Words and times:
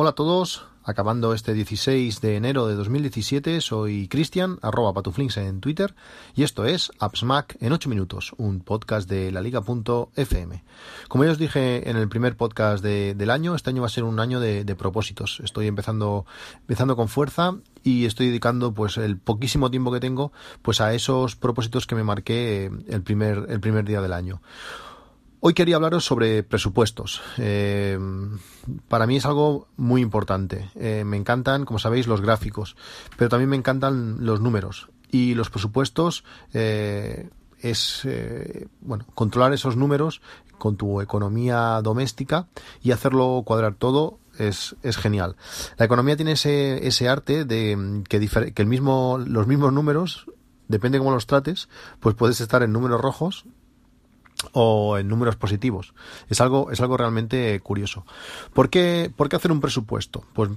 Hola 0.00 0.10
a 0.10 0.14
todos, 0.14 0.64
acabando 0.84 1.34
este 1.34 1.54
16 1.54 2.20
de 2.20 2.36
enero 2.36 2.68
de 2.68 2.76
2017, 2.76 3.60
soy 3.60 4.06
Cristian, 4.06 4.60
arroba 4.62 4.92
patuflinks 4.92 5.38
en 5.38 5.60
Twitter, 5.60 5.96
y 6.36 6.44
esto 6.44 6.66
es 6.66 6.92
AppsMac 7.00 7.56
en 7.60 7.72
8 7.72 7.88
minutos, 7.88 8.32
un 8.36 8.60
podcast 8.60 9.10
de 9.10 9.32
la 9.32 9.40
liga.fm. 9.40 10.62
Como 11.08 11.24
ya 11.24 11.32
os 11.32 11.38
dije 11.38 11.90
en 11.90 11.96
el 11.96 12.08
primer 12.08 12.36
podcast 12.36 12.84
del 12.84 13.28
año, 13.28 13.56
este 13.56 13.70
año 13.70 13.82
va 13.82 13.88
a 13.88 13.90
ser 13.90 14.04
un 14.04 14.20
año 14.20 14.38
de, 14.38 14.64
propósitos. 14.76 15.40
Estoy 15.42 15.66
empezando, 15.66 16.26
empezando 16.60 16.94
con 16.94 17.08
fuerza 17.08 17.56
y 17.82 18.06
estoy 18.06 18.28
dedicando 18.28 18.72
pues 18.72 18.98
el 18.98 19.18
poquísimo 19.18 19.68
tiempo 19.68 19.90
que 19.90 19.98
tengo 19.98 20.30
pues 20.62 20.80
a 20.80 20.94
esos 20.94 21.34
propósitos 21.34 21.88
que 21.88 21.96
me 21.96 22.04
marqué 22.04 22.70
el 22.86 23.02
primer, 23.02 23.46
el 23.48 23.58
primer 23.58 23.84
día 23.84 24.00
del 24.00 24.12
año. 24.12 24.42
Hoy 25.40 25.54
quería 25.54 25.76
hablaros 25.76 26.04
sobre 26.04 26.42
presupuestos. 26.42 27.22
Eh, 27.36 27.96
para 28.88 29.06
mí 29.06 29.18
es 29.18 29.24
algo 29.24 29.68
muy 29.76 30.02
importante. 30.02 30.68
Eh, 30.74 31.04
me 31.06 31.16
encantan, 31.16 31.64
como 31.64 31.78
sabéis, 31.78 32.08
los 32.08 32.20
gráficos, 32.20 32.76
pero 33.16 33.28
también 33.28 33.50
me 33.50 33.56
encantan 33.56 34.24
los 34.26 34.40
números. 34.40 34.88
Y 35.12 35.34
los 35.34 35.48
presupuestos 35.48 36.24
eh, 36.54 37.30
es, 37.60 38.06
bueno, 38.80 39.06
controlar 39.14 39.52
esos 39.52 39.76
números 39.76 40.22
con 40.58 40.76
tu 40.76 41.00
economía 41.00 41.80
doméstica 41.82 42.48
y 42.82 42.90
hacerlo 42.90 43.42
cuadrar 43.46 43.74
todo 43.74 44.18
es, 44.40 44.74
es, 44.82 44.96
genial. 44.96 45.36
La 45.76 45.86
economía 45.86 46.16
tiene 46.16 46.32
ese, 46.32 46.84
ese 46.86 47.08
arte 47.08 47.44
de 47.44 48.02
que, 48.08 48.52
que 48.52 48.62
el 48.62 48.68
mismo, 48.68 49.20
los 49.24 49.46
mismos 49.46 49.72
números, 49.72 50.26
depende 50.66 50.98
cómo 50.98 51.12
los 51.12 51.28
trates, 51.28 51.68
pues 52.00 52.16
puedes 52.16 52.40
estar 52.40 52.64
en 52.64 52.72
números 52.72 53.00
rojos 53.00 53.46
o 54.60 54.98
en 54.98 55.08
números 55.08 55.36
positivos. 55.36 55.94
Es 56.28 56.40
algo, 56.40 56.70
es 56.70 56.80
algo 56.80 56.96
realmente 56.96 57.60
curioso. 57.60 58.04
¿Por 58.52 58.70
qué, 58.70 59.10
¿Por 59.14 59.28
qué 59.28 59.36
hacer 59.36 59.52
un 59.52 59.60
presupuesto? 59.60 60.24
Pues 60.32 60.50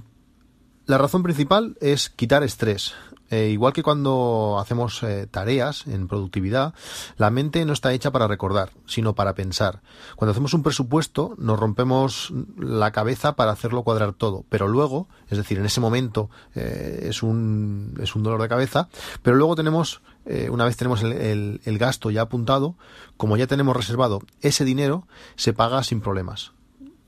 la 0.86 0.98
razón 0.98 1.22
principal 1.22 1.76
es 1.80 2.10
quitar 2.10 2.42
estrés. 2.42 2.94
Eh, 3.30 3.48
igual 3.48 3.72
que 3.72 3.82
cuando 3.82 4.58
hacemos 4.60 5.02
eh, 5.02 5.26
tareas 5.30 5.86
en 5.86 6.06
productividad, 6.06 6.74
la 7.16 7.30
mente 7.30 7.64
no 7.64 7.72
está 7.72 7.94
hecha 7.94 8.10
para 8.10 8.28
recordar, 8.28 8.72
sino 8.84 9.14
para 9.14 9.34
pensar. 9.34 9.80
Cuando 10.16 10.32
hacemos 10.32 10.52
un 10.52 10.62
presupuesto, 10.62 11.34
nos 11.38 11.58
rompemos 11.58 12.30
la 12.58 12.90
cabeza 12.90 13.34
para 13.34 13.52
hacerlo 13.52 13.84
cuadrar 13.84 14.12
todo, 14.12 14.44
pero 14.50 14.68
luego, 14.68 15.08
es 15.30 15.38
decir, 15.38 15.58
en 15.58 15.64
ese 15.64 15.80
momento 15.80 16.28
eh, 16.54 17.06
es, 17.08 17.22
un, 17.22 17.94
es 18.02 18.14
un 18.14 18.22
dolor 18.22 18.42
de 18.42 18.50
cabeza, 18.50 18.90
pero 19.22 19.36
luego 19.36 19.56
tenemos, 19.56 20.02
una 20.50 20.66
vez 20.66 20.76
tenemos 20.76 21.02
el, 21.02 21.62
el 21.64 21.78
gasto 21.78 22.10
ya 22.10 22.22
apuntado, 22.22 22.74
como 23.16 23.38
ya 23.38 23.46
tenemos 23.46 23.74
reservado 23.74 24.20
ese 24.42 24.66
dinero, 24.66 25.06
se 25.36 25.54
paga 25.54 25.82
sin 25.84 26.02
problemas 26.02 26.52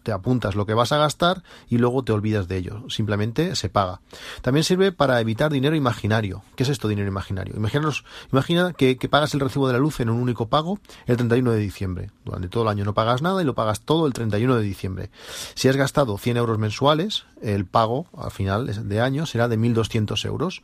te 0.05 0.13
apuntas 0.13 0.55
lo 0.55 0.67
que 0.67 0.75
vas 0.75 0.93
a 0.93 0.99
gastar 0.99 1.43
y 1.69 1.79
luego 1.79 2.05
te 2.05 2.13
olvidas 2.13 2.47
de 2.47 2.59
ello. 2.59 2.85
Simplemente 2.89 3.57
se 3.57 3.69
paga. 3.69 4.01
También 4.43 4.63
sirve 4.63 4.93
para 4.93 5.21
evitar 5.21 5.51
dinero 5.51 5.75
imaginario. 5.75 6.45
¿Qué 6.55 6.63
es 6.63 6.69
esto 6.69 6.87
dinero 6.87 7.09
imaginario? 7.09 7.57
Imaginaros, 7.57 8.05
imagina 8.31 8.73
que, 8.75 8.97
pagas 9.11 9.35
el 9.35 9.41
recibo 9.41 9.67
de 9.67 9.73
la 9.73 9.79
luz 9.79 10.01
en 10.01 10.11
un 10.11 10.21
único 10.21 10.49
pago 10.49 10.79
el 11.07 11.17
31 11.17 11.53
de 11.53 11.59
diciembre. 11.59 12.11
Durante 12.25 12.49
todo 12.49 12.63
el 12.63 12.69
año 12.69 12.85
no 12.85 12.95
pagas 12.95 13.23
nada 13.23 13.43
y 13.43 13.45
lo 13.45 13.55
pagas 13.55 13.81
todo 13.81 14.07
el 14.07 14.13
31 14.13 14.57
de 14.57 14.63
diciembre. 14.63 15.11
Si 15.55 15.69
has 15.69 15.77
gastado 15.77 16.19
100 16.19 16.37
euros 16.37 16.59
mensuales, 16.59 17.25
el 17.43 17.65
pago 17.65 18.07
al 18.17 18.31
final 18.31 18.89
de 18.89 19.01
año 19.01 19.27
será 19.27 19.49
de 19.49 19.59
1.200 19.59 20.25
euros. 20.27 20.63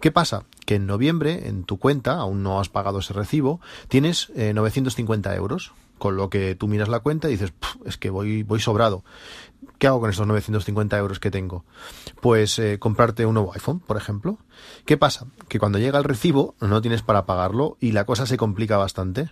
¿Qué 0.00 0.10
pasa? 0.10 0.44
Que 0.64 0.76
en 0.76 0.86
noviembre 0.86 1.48
en 1.48 1.64
tu 1.64 1.78
cuenta, 1.78 2.14
aún 2.14 2.42
no 2.42 2.58
has 2.58 2.70
pagado 2.70 3.00
ese 3.00 3.12
recibo, 3.12 3.60
tienes 3.88 4.30
950 4.34 5.32
eh, 5.32 5.36
euros 5.36 5.72
con 6.00 6.16
lo 6.16 6.30
que 6.30 6.56
tú 6.56 6.66
miras 6.66 6.88
la 6.88 6.98
cuenta 6.98 7.28
y 7.28 7.32
dices, 7.32 7.52
es 7.84 7.96
que 7.96 8.10
voy, 8.10 8.42
voy 8.42 8.58
sobrado. 8.58 9.04
¿Qué 9.78 9.86
hago 9.86 10.00
con 10.00 10.10
estos 10.10 10.26
950 10.26 10.98
euros 10.98 11.20
que 11.20 11.30
tengo? 11.30 11.64
Pues 12.20 12.58
eh, 12.58 12.78
comprarte 12.78 13.26
un 13.26 13.34
nuevo 13.34 13.52
iPhone, 13.52 13.78
por 13.80 13.96
ejemplo. 13.96 14.38
¿Qué 14.86 14.96
pasa? 14.96 15.26
Que 15.48 15.58
cuando 15.58 15.78
llega 15.78 15.98
el 15.98 16.04
recibo 16.04 16.54
no 16.60 16.80
tienes 16.80 17.02
para 17.02 17.26
pagarlo 17.26 17.76
y 17.78 17.92
la 17.92 18.04
cosa 18.04 18.26
se 18.26 18.36
complica 18.36 18.78
bastante. 18.78 19.30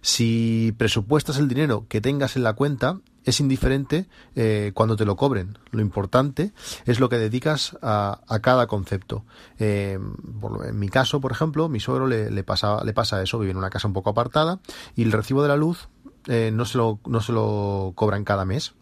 Si 0.00 0.74
presupuestas 0.78 1.38
el 1.38 1.48
dinero 1.48 1.86
que 1.88 2.00
tengas 2.00 2.36
en 2.36 2.44
la 2.44 2.54
cuenta, 2.54 3.00
es 3.24 3.40
indiferente 3.40 4.06
eh, 4.36 4.72
cuando 4.74 4.96
te 4.96 5.04
lo 5.04 5.16
cobren. 5.16 5.58
Lo 5.70 5.80
importante 5.80 6.52
es 6.84 7.00
lo 7.00 7.08
que 7.08 7.18
dedicas 7.18 7.76
a, 7.82 8.20
cada 8.42 8.66
concepto. 8.66 9.24
Eh, 9.58 9.98
en 9.98 10.78
mi 10.78 10.88
caso, 10.88 11.20
por 11.20 11.32
ejemplo, 11.32 11.68
mi 11.68 11.80
suegro 11.80 12.06
le, 12.06 12.30
le, 12.30 12.44
pasa, 12.44 12.84
le 12.84 12.92
pasa 12.92 13.22
eso, 13.22 13.38
vive 13.38 13.52
en 13.52 13.56
una 13.56 13.70
casa 13.70 13.88
un 13.88 13.94
poco 13.94 14.10
apartada 14.10 14.60
y 14.94 15.02
el 15.02 15.12
recibo 15.12 15.42
de 15.42 15.48
la 15.48 15.56
luz 15.56 15.88
eh, 16.28 16.50
no, 16.52 16.64
se 16.64 16.78
lo, 16.78 16.98
no 17.06 17.20
se 17.20 17.32
lo 17.32 17.92
cobran 17.94 18.24
cada 18.24 18.44
mes 18.44 18.74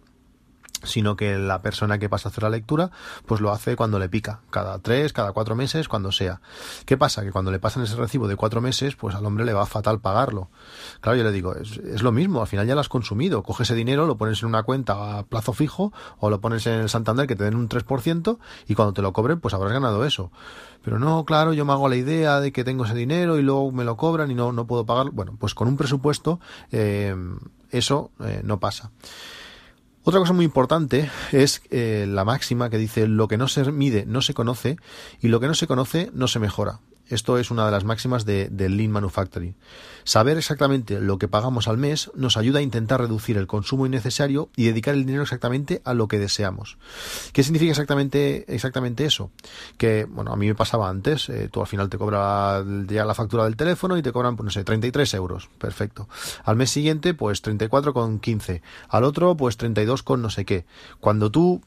sino 0.85 1.17
que 1.17 1.39
la 1.39 1.63
persona 1.63 1.99
que 1.99 2.09
pasa 2.09 2.29
a 2.29 2.31
hacer 2.31 2.43
la 2.43 2.51
lectura 2.51 2.91
pues 3.27 3.41
lo 3.41 3.53
hace 3.53 3.77
cuando 3.77 3.99
le 3.99 4.09
pica, 4.09 4.41
cada 4.51 4.79
tres, 4.79 5.13
cada 5.13 5.33
cuatro 5.33 5.55
meses, 5.55 5.89
cuando 5.89 6.13
sea. 6.13 6.41
¿Qué 6.87 6.97
pasa? 6.97 7.23
Que 7.23 7.33
cuando 7.33 7.51
le 7.51 7.59
pasan 7.59 7.83
ese 7.83 7.97
recibo 7.97 8.29
de 8.29 8.37
cuatro 8.37 8.61
meses, 8.61 8.97
pues 8.97 9.15
al 9.15 9.25
hombre 9.27 9.45
le 9.45 9.53
va 9.53 9.67
fatal 9.67 10.01
pagarlo. 10.01 10.51
Claro, 11.01 11.19
yo 11.19 11.25
le 11.25 11.33
digo, 11.33 11.55
es, 11.55 12.03
lo 12.03 12.13
mismo, 12.13 12.41
al 12.41 12.47
final 12.47 12.67
ya 12.67 12.75
lo 12.75 12.81
has 12.81 12.89
consumido, 12.89 13.43
coge 13.43 13.63
ese 13.63 13.75
dinero, 13.75 14.07
lo 14.07 14.17
pones 14.17 14.43
en 14.43 14.49
una 14.49 14.63
cuenta 14.63 15.19
a 15.19 15.23
plazo 15.25 15.53
fijo 15.53 15.93
o 16.19 16.31
lo 16.31 16.41
pones 16.41 16.67
en 16.67 16.75
el 16.75 16.89
Santander 16.89 17.27
que 17.27 17.37
te 17.37 17.45
den 17.45 17.55
un 17.55 17.69
3% 17.69 18.39
y 18.67 18.75
cuando 18.75 18.93
te 18.93 19.03
lo 19.03 19.13
cobren 19.13 19.41
pues 19.41 19.55
habrás 19.55 19.73
ganado 19.73 20.05
eso. 20.05 20.31
Pero 20.83 20.99
no, 20.99 21.25
claro, 21.25 21.53
yo 21.53 21.65
me 21.65 21.73
hago 21.73 21.89
la 21.89 21.97
idea 21.97 22.41
de 22.41 22.53
que 22.53 22.65
tengo 22.65 22.85
ese 22.85 22.95
dinero 22.95 23.39
y 23.39 23.43
luego 23.43 23.71
me 23.71 23.85
lo 23.85 23.97
cobran 23.97 24.31
y 24.31 24.35
no, 24.35 24.53
no 24.53 24.67
puedo 24.67 24.85
pagar. 24.85 25.11
Bueno, 25.11 25.37
pues 25.39 25.55
con 25.55 25.69
un 25.69 25.77
presupuesto 25.77 26.41
eh, 26.73 27.15
eso 27.71 28.11
eh, 28.21 28.43
no 28.45 28.59
pasa. 28.61 28.91
Otra 30.05 30.19
cosa 30.19 30.33
muy 30.33 30.45
importante 30.45 31.11
es 31.31 31.63
eh, 31.71 32.07
la 32.09 32.25
máxima 32.25 32.71
que 32.71 32.79
dice 32.79 33.07
lo 33.07 33.29
que 33.29 33.37
no 33.37 33.47
se 33.47 33.71
mide 33.71 34.05
no 34.05 34.21
se 34.21 34.35
conoce 34.35 34.77
y 35.21 35.29
lo 35.29 35.39
que 35.39 35.47
no 35.47 35.55
se 35.55 35.69
conoce 35.69 36.11
no 36.13 36.27
se 36.27 36.41
mejora. 36.41 36.81
Esto 37.13 37.37
es 37.37 37.51
una 37.51 37.67
de 37.67 37.73
las 37.73 37.85
máximas 37.85 38.25
de, 38.25 38.49
Lean 38.51 38.91
Manufacturing. 38.91 39.55
Saber 40.03 40.39
exactamente 40.39 40.99
lo 40.99 41.19
que 41.19 41.29
pagamos 41.29 41.69
al 41.69 41.77
mes 41.77 42.11
nos 42.15 42.39
ayuda 42.39 42.61
a 42.61 42.63
intentar 42.63 43.01
reducir 43.01 43.37
el 43.37 43.47
consumo 43.47 43.85
innecesario 43.85 44.49
y 44.57 44.65
dedicar 44.65 44.95
el 44.95 45.05
dinero 45.05 45.23
exactamente 45.23 45.83
a 45.85 45.93
lo 45.93 46.09
que 46.09 46.19
deseamos. 46.19 46.79
¿Qué 47.35 47.43
significa 47.43 47.71
exactamente, 47.71 49.05
eso? 49.05 49.31
Que, 49.77 50.07
bueno, 50.07 50.33
a 50.33 50.37
mí 50.37 50.47
me 50.47 50.55
pasaba 50.55 50.89
antes, 50.89 51.29
eh, 51.29 51.51
tú 51.53 51.61
al 51.61 51.67
final 51.67 51.91
te 51.91 51.99
cobra 51.99 52.65
ya 52.89 53.05
la 53.05 53.15
factura 53.15 53.45
del 53.45 53.57
teléfono 53.57 53.99
y 53.99 54.03
te 54.03 54.11
cobran, 54.11 54.35
pues 54.35 54.47
no 54.47 54.51
sé, 54.51 54.65
33 54.65 55.13
euros. 55.13 55.51
Perfecto. 55.59 56.09
Al 56.45 56.57
mes 56.57 56.71
siguiente, 56.71 57.13
pues 57.13 57.43
34,15. 57.43 58.63
Al 58.89 59.05
otro, 59.05 59.37
pues 59.37 59.59
32 59.59 60.03
con 60.03 60.23
no 60.23 60.31
sé 60.31 60.47
qué. 60.47 60.65
Cuando 60.99 61.31
tú 61.31 61.61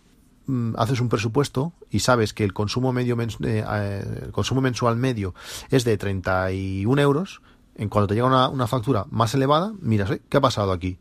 haces 0.75 0.99
un 0.99 1.09
presupuesto 1.09 1.73
y 1.89 1.99
sabes 1.99 2.33
que 2.33 2.43
el 2.43 2.53
consumo 2.53 2.91
medio 2.93 3.17
eh, 3.19 3.27
eh, 3.43 4.21
el 4.25 4.31
consumo 4.31 4.61
mensual 4.61 4.95
medio 4.95 5.33
es 5.69 5.83
de 5.83 5.97
31 5.97 7.01
euros, 7.01 7.41
en 7.75 7.89
cuanto 7.89 8.07
te 8.07 8.15
llega 8.15 8.27
una, 8.27 8.49
una 8.49 8.67
factura 8.67 9.05
más 9.09 9.33
elevada, 9.33 9.73
miras, 9.81 10.11
¿qué 10.29 10.37
ha 10.37 10.41
pasado 10.41 10.71
aquí? 10.71 10.97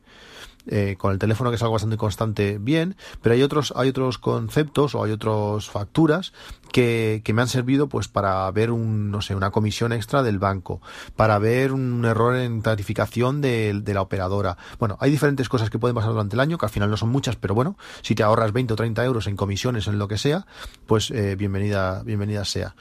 Eh, 0.66 0.96
con 0.96 1.12
el 1.12 1.18
teléfono 1.18 1.50
que 1.50 1.56
es 1.56 1.62
algo 1.62 1.74
bastante 1.74 1.98
constante 1.98 2.56
bien, 2.58 2.96
pero 3.20 3.34
hay 3.34 3.42
otros, 3.42 3.74
hay 3.76 3.90
otros 3.90 4.16
conceptos 4.16 4.94
o 4.94 5.04
hay 5.04 5.12
otras 5.12 5.68
facturas 5.68 6.32
que, 6.74 7.32
me 7.32 7.40
han 7.40 7.48
servido 7.48 7.88
pues 7.88 8.08
para 8.08 8.50
ver 8.50 8.72
un, 8.72 9.12
no 9.12 9.22
sé, 9.22 9.36
una 9.36 9.52
comisión 9.52 9.92
extra 9.92 10.24
del 10.24 10.40
banco, 10.40 10.82
para 11.14 11.38
ver 11.38 11.72
un 11.72 12.04
error 12.04 12.34
en 12.34 12.62
tarificación 12.62 13.40
de, 13.40 13.80
la 13.86 14.02
operadora. 14.02 14.56
Bueno, 14.80 14.96
hay 15.00 15.12
diferentes 15.12 15.48
cosas 15.48 15.70
que 15.70 15.78
pueden 15.78 15.94
pasar 15.94 16.10
durante 16.10 16.34
el 16.34 16.40
año, 16.40 16.58
que 16.58 16.66
al 16.66 16.72
final 16.72 16.90
no 16.90 16.96
son 16.96 17.10
muchas, 17.10 17.36
pero 17.36 17.54
bueno, 17.54 17.78
si 18.02 18.16
te 18.16 18.24
ahorras 18.24 18.52
20 18.52 18.72
o 18.72 18.76
30 18.76 19.04
euros 19.04 19.28
en 19.28 19.36
comisiones 19.36 19.86
en 19.86 20.00
lo 20.00 20.08
que 20.08 20.18
sea, 20.18 20.46
pues 20.88 21.12
eh, 21.12 21.36
bienvenida, 21.36 22.02
bienvenida 22.02 22.44
sea. 22.44 22.74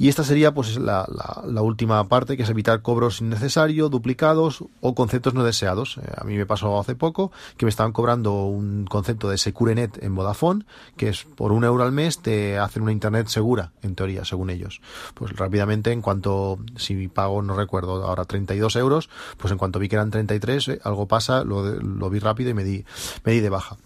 Y 0.00 0.08
esta 0.08 0.22
sería 0.22 0.54
pues 0.54 0.78
la, 0.78 1.08
la, 1.44 1.60
última 1.60 2.02
parte, 2.04 2.36
que 2.36 2.44
es 2.44 2.50
evitar 2.50 2.82
cobros 2.82 3.20
innecesarios, 3.20 3.90
duplicados 3.90 4.64
o 4.80 4.94
conceptos 4.94 5.34
no 5.34 5.42
deseados. 5.42 5.98
Eh, 5.98 6.12
a 6.16 6.22
mí 6.22 6.36
me 6.36 6.46
pasó 6.46 6.78
hace 6.78 6.94
poco 6.94 7.32
que 7.56 7.66
me 7.66 7.70
estaban 7.70 7.90
cobrando 7.90 8.44
un 8.44 8.86
concepto 8.86 9.28
de 9.28 9.38
SecureNet 9.38 10.00
en 10.00 10.14
Vodafone, 10.14 10.64
que 10.96 11.08
es 11.08 11.24
por 11.24 11.50
un 11.50 11.64
euro 11.64 11.82
al 11.82 11.90
mes 11.90 12.20
te 12.20 12.58
hacen 12.58 12.84
una 12.84 12.92
internet 12.92 13.17
segura, 13.26 13.72
en 13.82 13.94
teoría, 13.94 14.24
según 14.24 14.50
ellos. 14.50 14.80
Pues 15.14 15.36
rápidamente, 15.36 15.92
en 15.92 16.02
cuanto, 16.02 16.58
si 16.76 17.08
pago, 17.08 17.42
no 17.42 17.54
recuerdo, 17.54 18.04
ahora 18.04 18.24
32 18.24 18.76
euros, 18.76 19.10
pues 19.36 19.52
en 19.52 19.58
cuanto 19.58 19.78
vi 19.78 19.88
que 19.88 19.96
eran 19.96 20.10
33, 20.10 20.68
eh, 20.68 20.80
algo 20.84 21.06
pasa, 21.06 21.44
lo, 21.44 21.62
lo, 21.64 22.10
vi 22.10 22.18
rápido 22.18 22.50
y 22.50 22.54
me 22.54 22.64
di, 22.64 22.84
me 23.24 23.32
di 23.32 23.40
de 23.40 23.48
baja. 23.48 23.76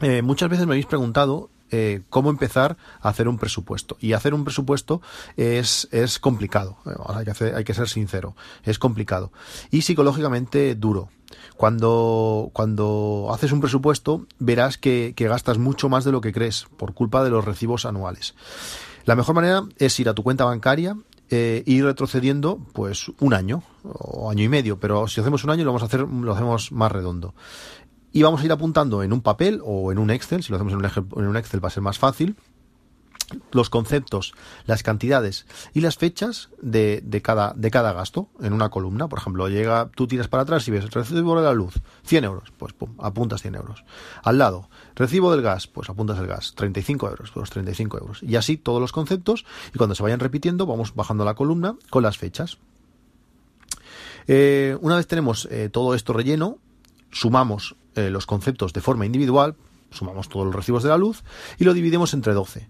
Eh, 0.00 0.22
muchas 0.22 0.50
veces 0.50 0.66
me 0.66 0.72
habéis 0.72 0.86
preguntado 0.86 1.50
eh, 1.74 2.02
cómo 2.10 2.28
empezar 2.28 2.76
a 3.00 3.08
hacer 3.08 3.28
un 3.28 3.38
presupuesto. 3.38 3.96
Y 3.98 4.12
hacer 4.12 4.34
un 4.34 4.44
presupuesto 4.44 5.00
es, 5.36 5.88
es 5.90 6.18
complicado, 6.18 6.76
hay 7.08 7.24
que, 7.24 7.44
hay 7.54 7.64
que 7.64 7.74
ser 7.74 7.88
sincero, 7.88 8.36
es 8.62 8.78
complicado. 8.78 9.32
Y 9.70 9.82
psicológicamente 9.82 10.74
duro. 10.74 11.08
Cuando, 11.56 12.50
cuando 12.52 13.30
haces 13.32 13.52
un 13.52 13.60
presupuesto, 13.60 14.26
verás 14.38 14.76
que, 14.76 15.14
gastas 15.16 15.56
mucho 15.56 15.88
más 15.88 16.04
de 16.04 16.12
lo 16.12 16.20
que 16.20 16.32
crees 16.32 16.66
por 16.76 16.92
culpa 16.92 17.24
de 17.24 17.30
los 17.30 17.44
recibos 17.44 17.86
anuales. 17.86 18.34
La 19.06 19.16
mejor 19.16 19.34
manera 19.34 19.62
es 19.78 19.98
ir 19.98 20.10
a 20.10 20.14
tu 20.14 20.22
cuenta 20.22 20.44
bancaria 20.44 20.96
e 21.30 21.62
ir 21.64 21.84
retrocediendo 21.84 22.58
pues 22.74 23.10
un 23.18 23.32
año 23.32 23.62
o 23.82 24.30
año 24.30 24.44
y 24.44 24.48
medio, 24.50 24.78
pero 24.78 25.08
si 25.08 25.22
hacemos 25.22 25.42
un 25.44 25.50
año 25.50 25.64
lo 25.64 25.70
vamos 25.70 25.82
a 25.82 25.86
hacer, 25.86 26.00
lo 26.00 26.32
hacemos 26.34 26.70
más 26.70 26.92
redondo 26.92 27.34
y 28.12 28.22
vamos 28.22 28.42
a 28.42 28.44
ir 28.44 28.52
apuntando 28.52 29.02
en 29.02 29.12
un 29.12 29.22
papel 29.22 29.60
o 29.64 29.92
en 29.92 29.98
un 29.98 30.10
Excel, 30.10 30.42
si 30.42 30.50
lo 30.50 30.56
hacemos 30.56 30.72
en 30.72 31.26
un 31.26 31.36
Excel 31.36 31.64
va 31.64 31.68
a 31.68 31.70
ser 31.70 31.82
más 31.82 31.98
fácil, 31.98 32.36
los 33.52 33.70
conceptos, 33.70 34.34
las 34.66 34.82
cantidades 34.82 35.46
y 35.74 35.80
las 35.80 35.96
fechas 35.96 36.50
de, 36.60 37.02
cada, 37.22 37.54
de 37.54 37.70
cada 37.70 37.92
gasto 37.92 38.28
en 38.40 38.52
una 38.52 38.70
columna. 38.70 39.08
Por 39.08 39.18
ejemplo, 39.18 39.48
llega, 39.48 39.90
tú 39.94 40.06
tiras 40.06 40.28
para 40.28 40.42
atrás 40.42 40.66
y 40.68 40.70
ves 40.70 40.90
recibo 40.90 41.36
de 41.36 41.42
la 41.42 41.52
luz, 41.52 41.74
100 42.04 42.24
euros, 42.24 42.52
pues 42.56 42.72
pum, 42.72 42.94
apuntas 42.98 43.42
100 43.42 43.54
euros. 43.54 43.84
Al 44.22 44.38
lado, 44.38 44.68
recibo 44.94 45.30
del 45.32 45.42
gas, 45.42 45.66
pues 45.66 45.88
apuntas 45.90 46.18
el 46.18 46.26
gas, 46.26 46.54
35 46.54 47.08
euros, 47.08 47.30
pues 47.30 47.50
35 47.50 47.98
euros. 47.98 48.22
Y 48.22 48.36
así 48.36 48.56
todos 48.56 48.80
los 48.80 48.92
conceptos 48.92 49.44
y 49.74 49.78
cuando 49.78 49.94
se 49.94 50.02
vayan 50.02 50.20
repitiendo 50.20 50.66
vamos 50.66 50.94
bajando 50.94 51.24
la 51.24 51.34
columna 51.34 51.76
con 51.90 52.02
las 52.02 52.18
fechas. 52.18 52.58
Eh, 54.28 54.76
una 54.80 54.96
vez 54.96 55.06
tenemos 55.06 55.48
eh, 55.50 55.68
todo 55.68 55.94
esto 55.94 56.12
relleno, 56.12 56.58
sumamos 57.10 57.76
eh, 57.94 58.10
los 58.10 58.26
conceptos 58.26 58.72
de 58.72 58.80
forma 58.80 59.06
individual, 59.06 59.56
sumamos 59.90 60.28
todos 60.28 60.46
los 60.46 60.54
recibos 60.54 60.82
de 60.82 60.88
la 60.88 60.96
luz 60.96 61.22
y 61.58 61.64
lo 61.64 61.74
dividimos 61.74 62.14
entre 62.14 62.32
12. 62.32 62.68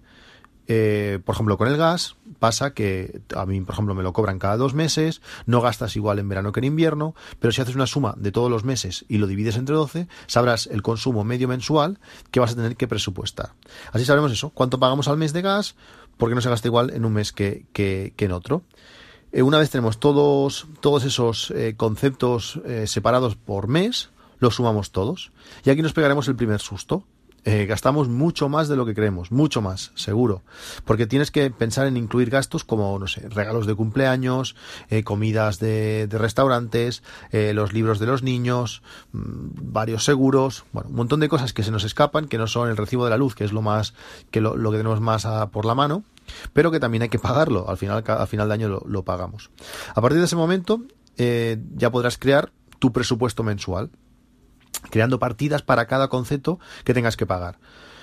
Eh, 0.68 1.18
por 1.24 1.34
ejemplo, 1.34 1.58
con 1.58 1.68
el 1.68 1.76
gas 1.76 2.16
pasa 2.38 2.72
que 2.72 3.20
a 3.36 3.46
mí, 3.46 3.60
por 3.60 3.74
ejemplo, 3.74 3.94
me 3.94 4.02
lo 4.02 4.12
cobran 4.12 4.38
cada 4.38 4.56
dos 4.56 4.74
meses, 4.74 5.20
no 5.46 5.60
gastas 5.60 5.96
igual 5.96 6.18
en 6.18 6.28
verano 6.28 6.52
que 6.52 6.60
en 6.60 6.64
invierno, 6.64 7.14
pero 7.40 7.52
si 7.52 7.60
haces 7.60 7.74
una 7.74 7.86
suma 7.86 8.14
de 8.16 8.32
todos 8.32 8.50
los 8.50 8.64
meses 8.64 9.04
y 9.08 9.18
lo 9.18 9.26
divides 9.26 9.56
entre 9.56 9.74
12, 9.74 10.08
sabrás 10.26 10.66
el 10.66 10.82
consumo 10.82 11.24
medio 11.24 11.48
mensual 11.48 11.98
que 12.30 12.40
vas 12.40 12.52
a 12.52 12.56
tener 12.56 12.76
que 12.76 12.88
presupuestar. 12.88 13.54
Así 13.92 14.04
sabremos 14.04 14.32
eso, 14.32 14.50
cuánto 14.50 14.78
pagamos 14.78 15.08
al 15.08 15.16
mes 15.16 15.32
de 15.32 15.42
gas, 15.42 15.74
porque 16.16 16.34
no 16.34 16.40
se 16.40 16.48
gasta 16.48 16.68
igual 16.68 16.90
en 16.90 17.04
un 17.04 17.12
mes 17.12 17.32
que, 17.32 17.66
que, 17.72 18.14
en 18.16 18.32
otro. 18.32 18.62
Eh, 19.32 19.42
una 19.42 19.58
vez 19.58 19.70
tenemos 19.70 19.98
todos, 19.98 20.68
todos 20.80 21.04
esos 21.04 21.52
conceptos 21.76 22.60
separados 22.86 23.34
por 23.34 23.66
mes, 23.66 24.10
los 24.42 24.56
sumamos 24.56 24.90
todos. 24.90 25.30
Y 25.64 25.70
aquí 25.70 25.82
nos 25.82 25.92
pegaremos 25.92 26.26
el 26.26 26.34
primer 26.36 26.60
susto. 26.60 27.04
Eh, 27.44 27.66
gastamos 27.66 28.08
mucho 28.08 28.48
más 28.48 28.68
de 28.68 28.76
lo 28.76 28.86
que 28.86 28.94
creemos, 28.94 29.32
mucho 29.32 29.62
más, 29.62 29.92
seguro. 29.94 30.42
Porque 30.84 31.06
tienes 31.06 31.30
que 31.30 31.50
pensar 31.50 31.86
en 31.86 31.96
incluir 31.96 32.28
gastos 32.28 32.64
como, 32.64 32.98
no 32.98 33.06
sé, 33.06 33.28
regalos 33.28 33.66
de 33.66 33.74
cumpleaños, 33.74 34.54
eh, 34.90 35.04
comidas 35.04 35.58
de, 35.60 36.08
restaurantes, 36.10 37.02
eh, 37.30 37.52
los 37.52 37.72
libros 37.72 38.00
de 38.00 38.06
los 38.06 38.22
niños, 38.22 38.82
mm, 39.12 39.72
varios 39.72 40.04
seguros, 40.04 40.64
bueno, 40.72 40.90
un 40.90 40.96
montón 40.96 41.20
de 41.20 41.28
cosas 41.28 41.52
que 41.52 41.62
se 41.62 41.70
nos 41.70 41.84
escapan, 41.84 42.26
que 42.26 42.38
no 42.38 42.46
son 42.48 42.68
el 42.68 42.76
recibo 42.76 43.04
de 43.04 43.10
la 43.10 43.16
luz, 43.16 43.34
que 43.34 43.44
es 43.44 43.52
lo 43.52 43.62
más, 43.62 43.94
que 44.30 44.40
lo, 44.40 44.54
que 44.54 44.76
tenemos 44.76 45.00
más 45.00 45.26
por 45.52 45.64
la 45.64 45.74
mano, 45.74 46.04
pero 46.52 46.70
que 46.70 46.80
también 46.80 47.02
hay 47.02 47.08
que 47.08 47.18
pagarlo, 47.18 47.68
al 47.68 47.76
final, 47.76 48.04
al 48.06 48.28
final 48.28 48.48
de 48.48 48.54
año 48.54 48.68
lo, 48.68 48.82
lo 48.86 49.04
pagamos. 49.04 49.50
A 49.94 50.00
partir 50.00 50.18
de 50.18 50.26
ese 50.26 50.36
momento, 50.36 50.82
ya 51.16 51.90
podrás 51.90 52.18
crear 52.18 52.52
tu 52.78 52.92
presupuesto 52.92 53.44
mensual 53.44 53.90
creando 54.92 55.18
partidas 55.18 55.62
para 55.62 55.86
cada 55.86 56.08
concepto 56.08 56.60
que 56.84 56.92
tengas 56.92 57.16
que 57.16 57.24
pagar. 57.24 57.56